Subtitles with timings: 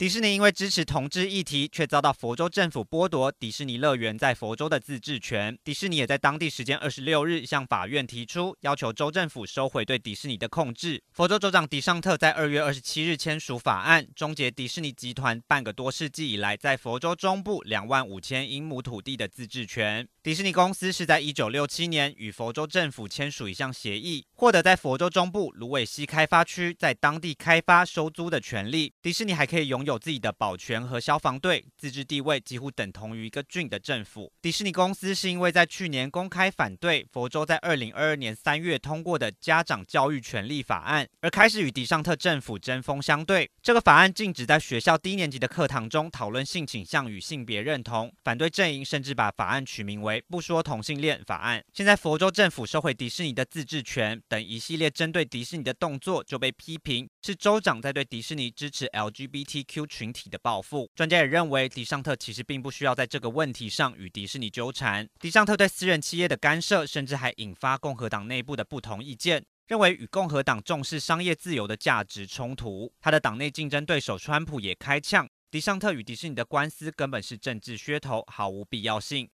[0.00, 5.58] 迪士尼因为支持同志议题，却遭到佛州政府剥夺迪士尼乐园在佛州的自治权。
[5.62, 11.02] 迪士尼也在当地时间二十六日向法院提出，要求州政府收回对迪士尼的控制。
[11.12, 20.08] 佛州州长迪尚特在二月二十七日签署法案，终结迪士尼集团半个多世纪以来在佛州中部两万五千英亩土地的自治权。
[20.22, 28.94] 迪士尼公司是在一九六七年与佛州政府签署一项协议，获得在佛州中部芦苇溪开发区在当地开发收租的权利。
[29.02, 29.89] 迪士尼还可以拥有。
[29.90, 34.32] 有自己的保全和消防队，自治地位几乎等同于一个郡的政府。
[34.40, 43.50] 迪士尼公司是因为在去年公开反对佛州在二零二二年三月通过的家长教育权利法案，而开始与迪尚特政府针锋相对。
[43.60, 51.62] 这个法案禁止在学校低年级的课堂中讨论性倾向与性别认同，反对阵营甚至把法案取名为“不说同性恋法案”。
[51.74, 65.08] 现在佛州政府收回迪士尼的自治权等一系列针对迪士尼的动作，就被批评是州长在对迪士尼支持 LGBTQ 群体的报复，专家也认为，迪尚特其实并不需要在这个问题上与迪士尼纠缠。
[65.18, 72.92] 迪尚特对私人企业的干涉，甚至还引发共和党内部的不同意见，认为与共和党重视商业自由的价值冲突。
[73.00, 79.28] 他的党内竞争对手川普也开枪，迪尚特与迪士尼的官司根本是政治噱头，毫无必要性。